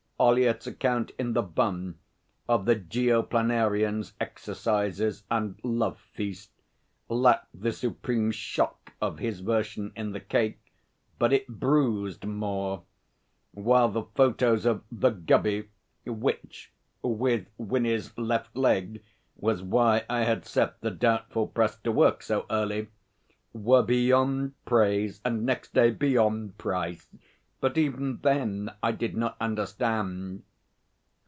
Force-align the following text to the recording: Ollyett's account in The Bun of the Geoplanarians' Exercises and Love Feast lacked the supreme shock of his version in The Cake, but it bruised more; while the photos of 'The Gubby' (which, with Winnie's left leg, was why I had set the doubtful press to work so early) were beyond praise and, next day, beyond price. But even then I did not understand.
Ollyett's 0.21 0.67
account 0.67 1.11
in 1.17 1.33
The 1.33 1.41
Bun 1.41 1.97
of 2.47 2.65
the 2.65 2.75
Geoplanarians' 2.75 4.13
Exercises 4.21 5.23
and 5.31 5.57
Love 5.63 5.97
Feast 6.13 6.51
lacked 7.09 7.47
the 7.59 7.71
supreme 7.71 8.29
shock 8.29 8.93
of 9.01 9.17
his 9.17 9.39
version 9.39 9.91
in 9.95 10.11
The 10.11 10.19
Cake, 10.19 10.59
but 11.17 11.33
it 11.33 11.47
bruised 11.47 12.23
more; 12.23 12.83
while 13.51 13.89
the 13.89 14.03
photos 14.13 14.63
of 14.67 14.83
'The 14.91 15.09
Gubby' 15.09 15.69
(which, 16.05 16.71
with 17.01 17.47
Winnie's 17.57 18.15
left 18.15 18.55
leg, 18.55 19.01
was 19.37 19.63
why 19.63 20.05
I 20.07 20.19
had 20.19 20.45
set 20.45 20.81
the 20.81 20.91
doubtful 20.91 21.47
press 21.47 21.79
to 21.79 21.91
work 21.91 22.21
so 22.21 22.45
early) 22.51 22.89
were 23.53 23.81
beyond 23.81 24.53
praise 24.65 25.19
and, 25.25 25.47
next 25.47 25.73
day, 25.73 25.89
beyond 25.89 26.59
price. 26.59 27.07
But 27.59 27.77
even 27.77 28.17
then 28.23 28.71
I 28.81 28.91
did 28.91 29.15
not 29.15 29.37
understand. 29.39 30.41